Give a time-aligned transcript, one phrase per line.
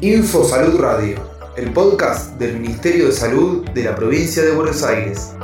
[0.00, 1.18] Info Salud Radio,
[1.56, 5.34] el podcast del Ministerio de Salud de la provincia de Buenos Aires.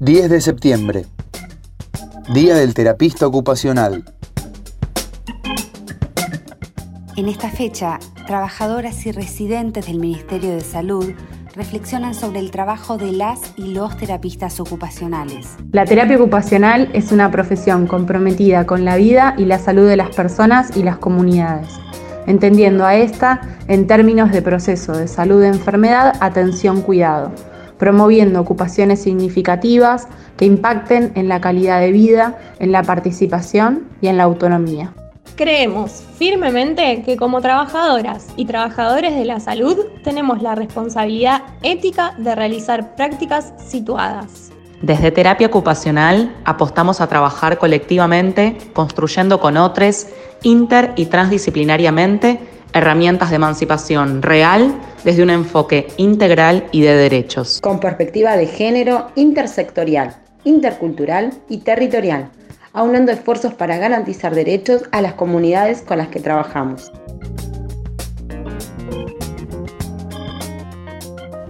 [0.00, 1.06] ...10 de septiembre...
[2.32, 4.04] Día del Terapista Ocupacional.
[7.16, 11.12] En esta fecha, trabajadoras y residentes del Ministerio de Salud
[11.56, 15.56] reflexionan sobre el trabajo de las y los terapistas ocupacionales.
[15.72, 20.14] La terapia ocupacional es una profesión comprometida con la vida y la salud de las
[20.14, 21.68] personas y las comunidades,
[22.26, 27.32] entendiendo a esta en términos de proceso de salud-enfermedad, atención-cuidado,
[27.78, 34.18] promoviendo ocupaciones significativas que impacten en la calidad de vida, en la participación y en
[34.18, 34.92] la autonomía.
[35.36, 42.34] Creemos firmemente que como trabajadoras y trabajadores de la salud tenemos la responsabilidad ética de
[42.34, 44.50] realizar prácticas situadas.
[44.80, 50.06] Desde terapia ocupacional apostamos a trabajar colectivamente, construyendo con otros,
[50.42, 52.38] inter y transdisciplinariamente,
[52.72, 57.60] herramientas de emancipación real desde un enfoque integral y de derechos.
[57.60, 62.30] Con perspectiva de género intersectorial, intercultural y territorial
[62.76, 66.92] aunando esfuerzos para garantizar derechos a las comunidades con las que trabajamos.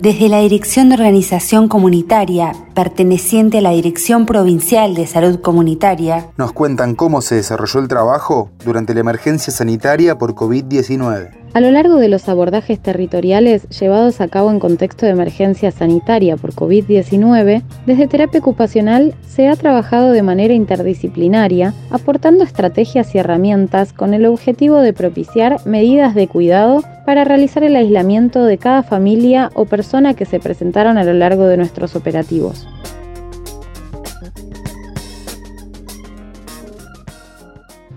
[0.07, 6.53] Desde la Dirección de Organización Comunitaria, perteneciente a la Dirección Provincial de Salud Comunitaria, nos
[6.53, 11.31] cuentan cómo se desarrolló el trabajo durante la emergencia sanitaria por COVID-19.
[11.55, 16.37] A lo largo de los abordajes territoriales llevados a cabo en contexto de emergencia sanitaria
[16.37, 23.93] por COVID-19, desde terapia ocupacional se ha trabajado de manera interdisciplinaria, aportando estrategias y herramientas
[23.93, 29.51] con el objetivo de propiciar medidas de cuidado para realizar el aislamiento de cada familia
[29.55, 32.67] o persona que se presentaron a lo largo de nuestros operativos.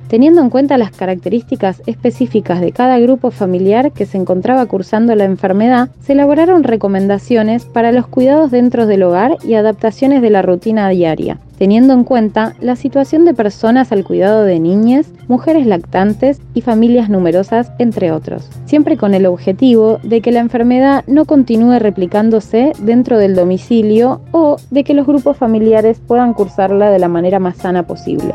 [0.09, 5.25] Teniendo en cuenta las características específicas de cada grupo familiar que se encontraba cursando la
[5.25, 10.89] enfermedad, se elaboraron recomendaciones para los cuidados dentro del hogar y adaptaciones de la rutina
[10.89, 16.61] diaria, teniendo en cuenta la situación de personas al cuidado de niñas, mujeres lactantes y
[16.61, 22.73] familias numerosas, entre otros, siempre con el objetivo de que la enfermedad no continúe replicándose
[22.79, 27.57] dentro del domicilio o de que los grupos familiares puedan cursarla de la manera más
[27.57, 28.33] sana posible.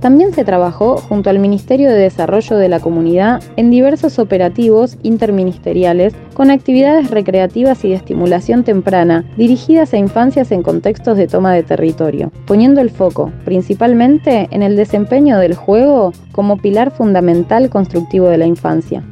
[0.00, 6.14] También se trabajó junto al Ministerio de Desarrollo de la Comunidad en diversos operativos interministeriales
[6.32, 11.64] con actividades recreativas y de estimulación temprana dirigidas a infancias en contextos de toma de
[11.64, 18.38] territorio, poniendo el foco principalmente en el desempeño del juego como pilar fundamental constructivo de
[18.38, 19.04] la infancia.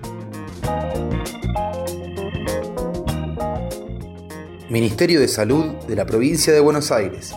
[4.71, 7.35] Ministerio de Salud de la Provincia de Buenos Aires.